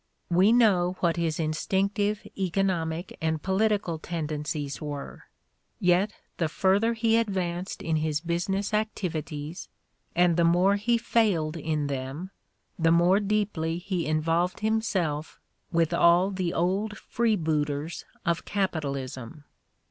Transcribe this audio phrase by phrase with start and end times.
[0.31, 5.25] We know what his instinctive economic and political tendencies were;
[5.79, 9.69] yet the further he advanced in his business activities,
[10.15, 12.31] and the more he failed in them,
[12.79, 15.39] the more deeply he involved himself
[15.71, 19.43] with all the old freebooters of capitalism.